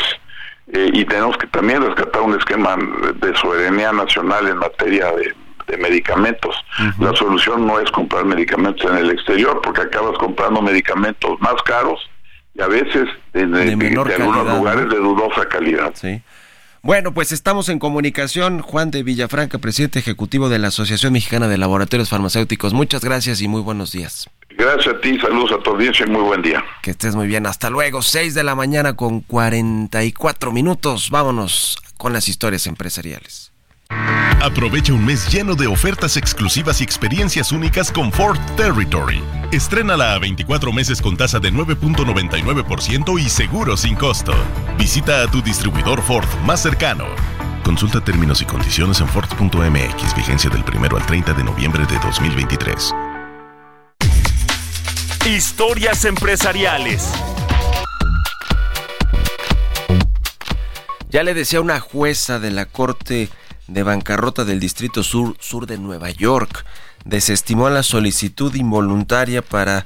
[0.71, 2.75] eh, y tenemos que también rescatar un esquema
[3.15, 5.33] de soberanía nacional en materia de
[5.67, 6.55] de medicamentos.
[6.99, 11.99] La solución no es comprar medicamentos en el exterior porque acabas comprando medicamentos más caros
[12.55, 15.91] y a veces en, de, algunos lugares de dudosa calidad.
[15.95, 16.21] Sí.
[16.85, 18.59] Bueno, pues estamos en comunicación.
[18.59, 22.73] Juan de Villafranca, presidente ejecutivo de la Asociación Mexicana de Laboratorios Farmacéuticos.
[22.73, 24.29] Muchas gracias y muy buenos días.
[24.49, 26.63] Gracias a ti, saludos a tu audiencia y muy buen día.
[26.81, 27.45] Que estés muy bien.
[27.45, 31.09] Hasta luego, 6 de la mañana con 44 minutos.
[31.09, 33.53] Vámonos con las historias empresariales.
[34.43, 39.23] Aprovecha un mes lleno de ofertas exclusivas y experiencias únicas con Ford Territory.
[39.53, 44.33] Estrénala a 24 meses con tasa de 9.99% y seguro sin costo.
[44.77, 47.05] Visita a tu distribuidor Ford más cercano.
[47.63, 52.93] Consulta términos y condiciones en Ford.mx, vigencia del 1 al 30 de noviembre de 2023.
[55.25, 57.09] Historias empresariales.
[61.09, 63.29] Ya le decía una jueza de la Corte
[63.67, 66.65] de bancarrota del Distrito Sur, Sur de Nueva York
[67.05, 69.85] desestimó la solicitud involuntaria para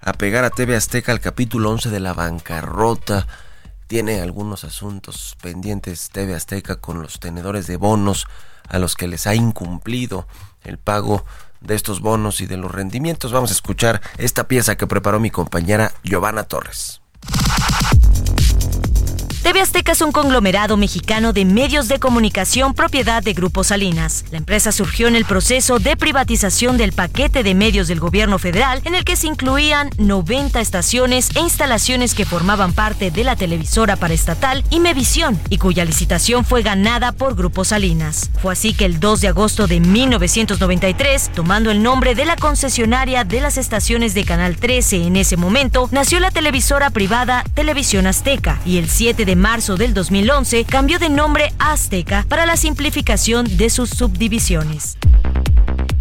[0.00, 3.26] apegar a TV Azteca al capítulo 11 de la bancarrota.
[3.86, 8.26] Tiene algunos asuntos pendientes TV Azteca con los tenedores de bonos
[8.68, 10.26] a los que les ha incumplido
[10.64, 11.24] el pago
[11.60, 13.32] de estos bonos y de los rendimientos.
[13.32, 17.00] Vamos a escuchar esta pieza que preparó mi compañera Giovanna Torres.
[19.46, 24.24] TV Azteca es un conglomerado mexicano de medios de comunicación propiedad de Grupo Salinas.
[24.32, 28.82] La empresa surgió en el proceso de privatización del paquete de medios del gobierno federal,
[28.82, 33.94] en el que se incluían 90 estaciones e instalaciones que formaban parte de la televisora
[33.94, 38.30] paraestatal Imevisión y cuya licitación fue ganada por Grupo Salinas.
[38.42, 43.22] Fue así que el 2 de agosto de 1993, tomando el nombre de la concesionaria
[43.22, 48.58] de las estaciones de Canal 13 en ese momento, nació la televisora privada Televisión Azteca
[48.66, 53.56] y el 7 de marzo del 2011 cambió de nombre a Azteca para la simplificación
[53.56, 54.98] de sus subdivisiones.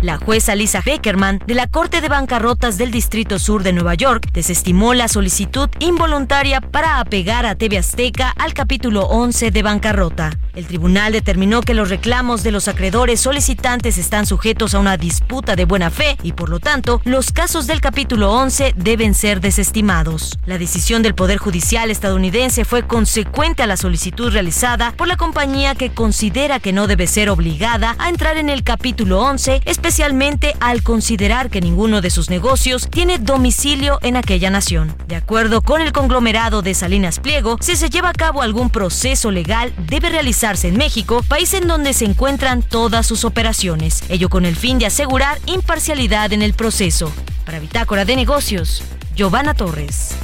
[0.06, 4.30] La jueza Lisa Beckerman de la Corte de Bancarrotas del Distrito Sur de Nueva York
[4.34, 10.30] desestimó la solicitud involuntaria para apegar a TV Azteca al capítulo 11 de bancarrota.
[10.54, 15.56] El tribunal determinó que los reclamos de los acreedores solicitantes están sujetos a una disputa
[15.56, 20.38] de buena fe y por lo tanto los casos del capítulo 11 deben ser desestimados.
[20.46, 25.74] La decisión del Poder Judicial estadounidense fue consecuente a la solicitud realizada por la compañía
[25.74, 30.58] que considera que no debe ser obligada a entrar en el capítulo 11, especialmente especialmente
[30.60, 34.94] al considerar que ninguno de sus negocios tiene domicilio en aquella nación.
[35.08, 39.32] De acuerdo con el conglomerado de Salinas Pliego, si se lleva a cabo algún proceso
[39.32, 44.44] legal, debe realizarse en México, país en donde se encuentran todas sus operaciones, ello con
[44.44, 47.10] el fin de asegurar imparcialidad en el proceso.
[47.46, 48.84] Para Bitácora de Negocios,
[49.16, 50.18] Giovanna Torres.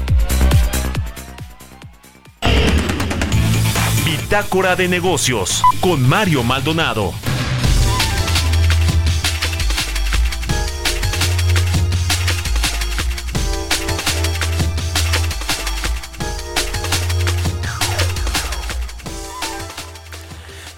[4.04, 7.14] Bitácora de Negocios con Mario Maldonado.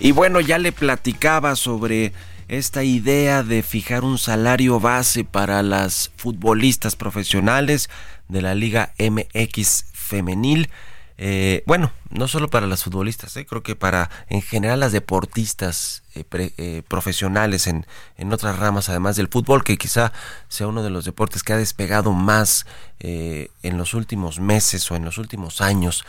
[0.04, 2.12] Y bueno, ya le platicaba sobre
[2.50, 7.90] esta idea de fijar un salario base para las futbolistas profesionales
[8.28, 10.70] de la Liga MX femenil.
[11.18, 16.04] Eh, bueno, no solo para las futbolistas, eh, creo que para en general las deportistas
[16.16, 17.86] eh, profesionales en,
[18.18, 20.12] en, otras ramas, además del fútbol, que quizá
[20.50, 22.66] sea uno de los deportes que ha despegado más
[23.00, 26.04] en los últimos meses o en los últimos años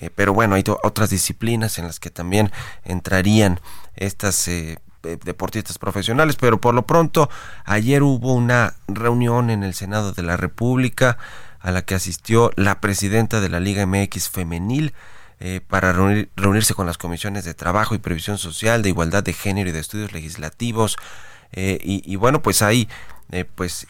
[0.00, 2.50] eh, pero bueno, hay otras disciplinas en las que también
[2.84, 3.60] entrarían
[3.94, 7.30] estas eh, deportistas profesionales, pero por lo pronto
[7.64, 11.16] ayer hubo una reunión en el Senado de la República
[11.60, 14.94] a la que asistió la presidenta de la Liga MX femenil
[15.42, 19.70] eh, para reunirse con las comisiones de trabajo y previsión social, de igualdad de género
[19.70, 20.98] y de estudios legislativos.
[21.52, 22.88] Eh, y, bueno, pues hay
[23.32, 23.86] eh, pues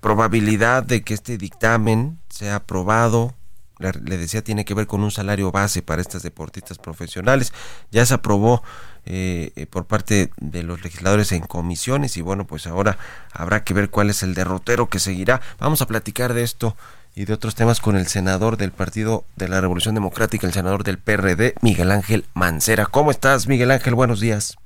[0.00, 3.34] probabilidad de que este dictamen sea aprobado
[3.80, 7.52] le decía, tiene que ver con un salario base para estas deportistas profesionales.
[7.90, 8.62] Ya se aprobó
[9.06, 12.98] eh, eh, por parte de los legisladores en comisiones y bueno, pues ahora
[13.32, 15.40] habrá que ver cuál es el derrotero que seguirá.
[15.58, 16.76] Vamos a platicar de esto
[17.14, 20.84] y de otros temas con el senador del Partido de la Revolución Democrática, el senador
[20.84, 22.86] del PRD, Miguel Ángel Mancera.
[22.86, 23.94] ¿Cómo estás, Miguel Ángel?
[23.94, 24.56] Buenos días.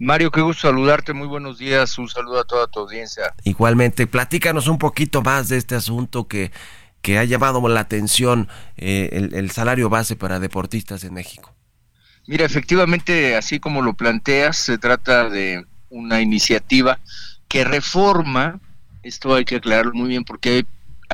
[0.00, 3.34] Mario, qué gusto saludarte, muy buenos días, un saludo a toda tu audiencia.
[3.42, 6.52] Igualmente, platícanos un poquito más de este asunto que
[7.02, 11.54] que ha llamado la atención eh, el, salario base para deportistas en México?
[12.26, 16.98] Mira, efectivamente, así como lo planteas, se trata de una iniciativa
[17.48, 18.60] que reforma,
[19.02, 20.66] esto hay que aclararlo muy bien porque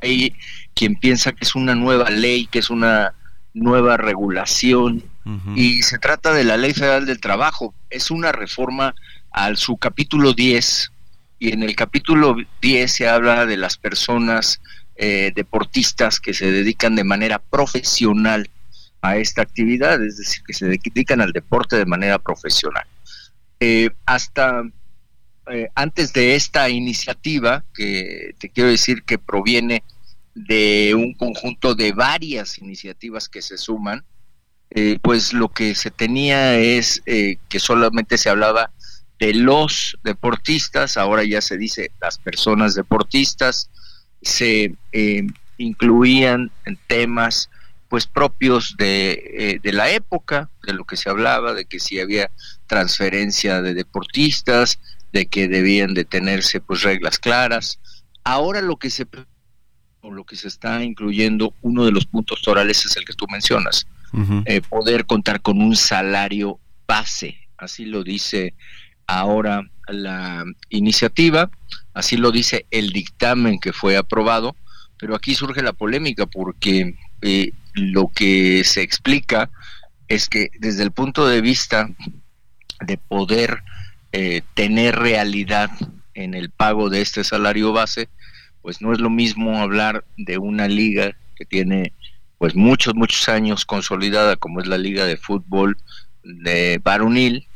[0.02, 0.34] hay,
[0.74, 3.14] quien piensa que es una nueva ley, que es una
[3.52, 5.04] nueva regulación,
[5.54, 8.94] y se trata de la Ley Federal del Trabajo, es una reforma
[9.30, 10.92] al su capítulo 10,
[11.38, 14.60] y en el capítulo 10 se habla de las personas
[14.96, 18.48] eh, deportistas que se dedican de manera profesional
[19.02, 22.86] a esta actividad, es decir, que se dedican al deporte de manera profesional.
[23.60, 24.62] Eh, hasta
[25.50, 29.82] eh, antes de esta iniciativa, que te quiero decir que proviene
[30.34, 34.04] de un conjunto de varias iniciativas que se suman,
[35.02, 38.72] pues lo que se tenía es que solamente se hablaba
[39.20, 43.70] de los deportistas, ahora ya se dice las personas deportistas,
[44.24, 45.26] se eh,
[45.58, 46.50] incluían
[46.86, 47.50] temas
[47.88, 52.00] pues propios de, eh, de, la época, de lo que se hablaba, de que si
[52.00, 52.30] había
[52.66, 54.80] transferencia de deportistas,
[55.12, 57.78] de que debían de tenerse pues reglas claras.
[58.24, 59.06] Ahora lo que se
[60.02, 63.86] lo que se está incluyendo, uno de los puntos torales es el que tú mencionas,
[64.44, 68.54] eh, poder contar con un salario base, así lo dice
[69.06, 71.50] ahora la iniciativa,
[71.94, 74.56] así lo dice el dictamen que fue aprobado,
[74.98, 79.50] pero aquí surge la polémica porque eh, lo que se explica
[80.08, 81.88] es que desde el punto de vista
[82.80, 83.62] de poder
[84.12, 85.70] eh, tener realidad
[86.14, 88.08] en el pago de este salario base,
[88.62, 91.92] pues no es lo mismo hablar de una liga que tiene
[92.38, 95.76] pues muchos, muchos años consolidada como es la liga de fútbol
[96.22, 97.46] de varonil,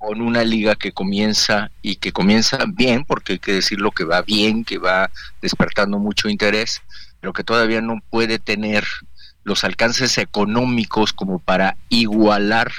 [0.00, 4.22] con una liga que comienza y que comienza bien, porque hay que decirlo que va
[4.22, 5.10] bien, que va
[5.42, 6.80] despertando mucho interés,
[7.20, 8.84] pero que todavía no puede tener
[9.44, 12.72] los alcances económicos como para igualar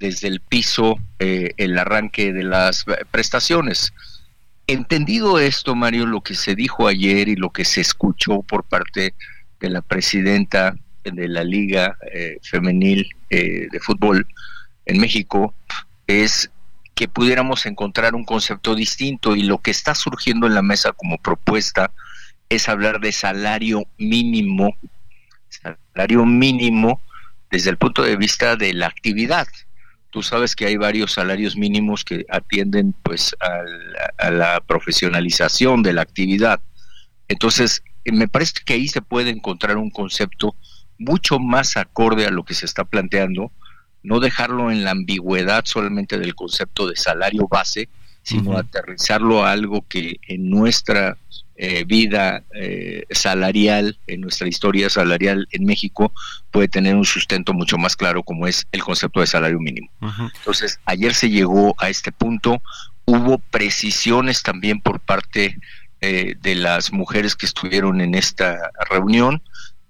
[0.00, 3.92] desde el piso eh, el arranque de las prestaciones.
[4.66, 9.12] Entendido esto, Mario, lo que se dijo ayer y lo que se escuchó por parte
[9.60, 14.26] de la presidenta de la Liga eh, Femenil eh, de Fútbol
[14.86, 15.52] en México,
[16.06, 16.50] es
[16.94, 21.18] que pudiéramos encontrar un concepto distinto y lo que está surgiendo en la mesa como
[21.18, 21.90] propuesta
[22.48, 24.76] es hablar de salario mínimo,
[25.48, 27.00] salario mínimo
[27.50, 29.46] desde el punto de vista de la actividad.
[30.10, 33.34] Tú sabes que hay varios salarios mínimos que atienden pues
[34.20, 36.60] a la, profesionalización de la actividad.
[37.26, 40.54] Entonces, me parece que ahí se puede encontrar un concepto
[40.98, 43.50] mucho más acorde a lo que se está planteando,
[44.04, 47.88] no dejarlo en la ambigüedad solamente del concepto de salario base,
[48.22, 51.18] sino aterrizarlo a algo que en nuestra
[51.56, 56.12] eh, vida eh, salarial, en nuestra historia salarial en México,
[56.50, 59.88] puede tener un sustento mucho más claro como es el concepto de salario mínimo.
[60.36, 62.62] Entonces, ayer se llegó a este punto,
[63.04, 65.58] hubo precisiones también por parte
[66.00, 69.40] eh, de las mujeres que estuvieron en esta reunión,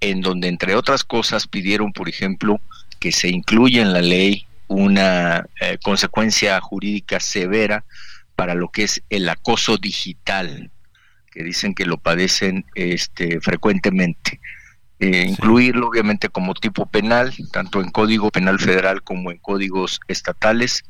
[0.00, 2.60] en donde, entre otras cosas, pidieron, por ejemplo,
[3.05, 7.84] que se incluya en la ley una eh, consecuencia jurídica severa
[8.34, 10.70] para lo que es el acoso digital,
[11.30, 14.40] que dicen que lo padecen este, frecuentemente.
[15.00, 20.82] Eh, incluirlo obviamente como tipo penal, tanto en Código Penal Federal como en códigos estatales,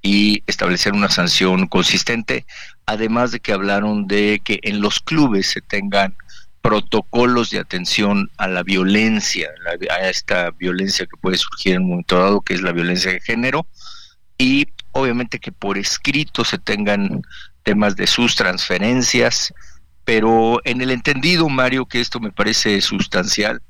[0.00, 2.46] y establecer una sanción consistente,
[2.86, 6.16] además de que hablaron de que en los clubes se tengan
[6.62, 9.50] protocolos de atención a la violencia,
[9.90, 13.20] a esta violencia que puede surgir en un momento dado, que es la violencia de
[13.20, 13.66] género,
[14.36, 17.22] y obviamente que por escrito se tengan
[17.62, 19.52] temas de sus transferencias,
[20.04, 23.60] pero en el entendido, Mario, que esto me parece sustancial,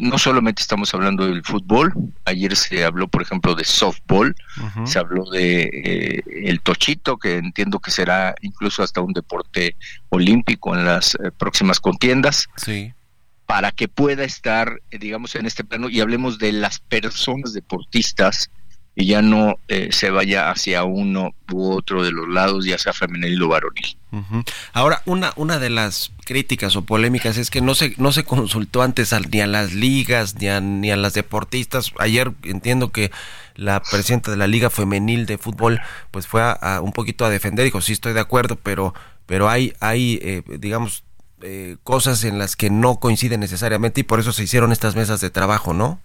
[0.00, 1.92] no solamente estamos hablando del fútbol,
[2.24, 4.34] ayer se habló, por ejemplo, de softball,
[4.84, 9.76] se habló de eh, el tochito, que entiendo que será incluso hasta un deporte
[10.08, 12.48] olímpico en las eh, próximas contiendas.
[12.56, 12.92] Sí.
[13.46, 18.50] Para que pueda estar, eh, digamos, en este plano y hablemos de las personas deportistas
[18.98, 22.92] y ya no eh, se vaya hacia uno u otro de los lados, ya sea
[22.92, 23.96] femenil o varonil.
[24.72, 28.82] Ahora, una, una de las críticas o polémicas es que no se, no se consultó
[28.82, 31.92] antes ni a las ligas ni a, ni a las deportistas.
[32.00, 33.12] Ayer entiendo que
[33.54, 35.80] la presidenta de la Liga Femenil de Fútbol
[36.10, 38.94] pues fue a, un poquito a defender, dijo, sí estoy de acuerdo, pero,
[39.26, 41.04] pero hay, hay eh, digamos,
[41.42, 45.20] eh, cosas en las que no coinciden necesariamente y por eso se hicieron estas mesas
[45.20, 46.00] de trabajo, ¿no?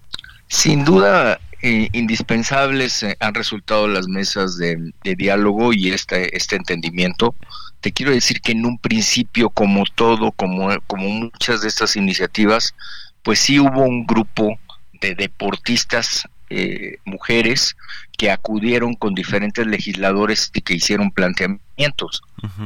[0.53, 7.33] Sin duda, eh, indispensables eh, han resultado las mesas de, diálogo y este, este entendimiento.
[7.81, 12.75] Te quiero decir que en un principio, como todo, como, como muchas de estas iniciativas,
[13.23, 14.59] pues sí hubo un grupo
[15.01, 17.75] de deportistas eh, mujeres
[18.15, 22.21] que acudieron con diferentes legisladores y que hicieron planteamientos.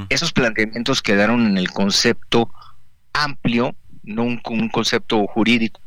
[0.10, 2.52] Esos planteamientos quedaron en el concepto
[3.14, 5.80] amplio, no un, un concepto jurídico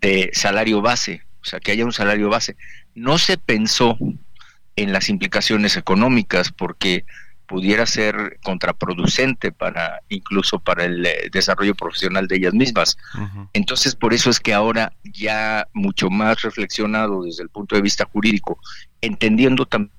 [0.00, 2.56] de salario base, o sea, que haya un salario base.
[2.94, 3.98] No se pensó
[4.76, 7.04] en las implicaciones económicas porque
[7.46, 12.98] pudiera ser contraproducente para incluso para el eh, desarrollo profesional de ellas mismas.
[13.52, 18.04] Entonces, por eso es que ahora ya mucho más reflexionado desde el punto de vista
[18.04, 18.58] jurídico,
[19.00, 19.92] entendiendo también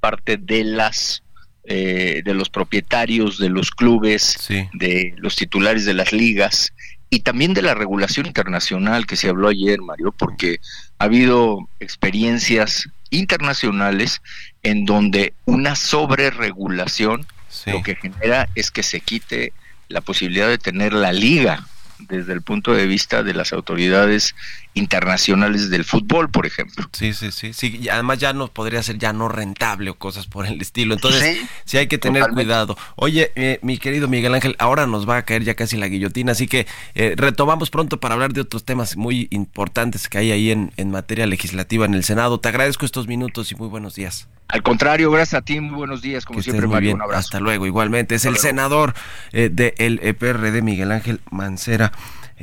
[0.00, 1.22] parte de las
[1.64, 4.36] eh, de los propietarios de los clubes,
[4.72, 6.72] de los titulares de las ligas
[7.12, 10.60] y también de la regulación internacional que se habló ayer, Mario, porque
[10.98, 14.22] ha habido experiencias internacionales
[14.62, 17.26] en donde una sobreregulación
[17.66, 19.52] lo que genera es que se quite
[19.88, 21.66] la posibilidad de tener la liga
[21.98, 24.34] desde el punto de vista de las autoridades
[24.74, 26.88] internacionales del fútbol, por ejemplo.
[26.92, 27.78] Sí, sí, sí, sí.
[27.82, 30.94] Y además ya no podría ser ya no rentable o cosas por el estilo.
[30.94, 32.76] Entonces, sí, hay que tener cuidado.
[32.96, 36.32] Oye, eh, mi querido Miguel Ángel, ahora nos va a caer ya casi la guillotina,
[36.32, 40.50] así que eh, retomamos pronto para hablar de otros temas muy importantes que hay ahí
[40.50, 42.40] en, en materia legislativa en el Senado.
[42.40, 44.28] Te agradezco estos minutos y muy buenos días.
[44.52, 47.20] Al contrario, gracias a ti, muy buenos días, como siempre, Mario, un abrazo.
[47.20, 48.16] Hasta luego, igualmente.
[48.16, 48.92] Es el senador
[49.32, 51.90] eh, del EPRD, Miguel Ángel Mancera.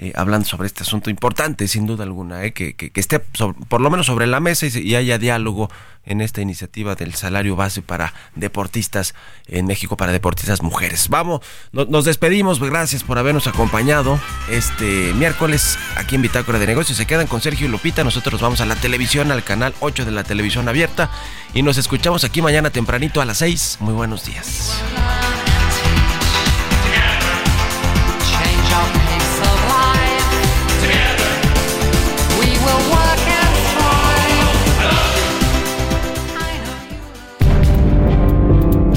[0.02, 3.89] Eh, hablando sobre este asunto importante, sin duda alguna, eh, que, que, esté por lo
[3.89, 5.70] menos sobre la mesa y, haya diálogo
[6.06, 9.14] en esta iniciativa del salario base para deportistas
[9.47, 11.10] en México, para deportistas mujeres.
[11.10, 11.41] Vamos,
[11.74, 16.97] nos despedimos, gracias por habernos acompañado este miércoles aquí en Bitácora de Negocios.
[16.97, 20.12] Se quedan con Sergio y Lupita, nosotros vamos a la televisión, al canal 8 de
[20.12, 21.12] la televisión abierta
[21.54, 23.80] y nos escuchamos aquí mañana tempranito a las 6.
[23.82, 24.82] Muy buenos días.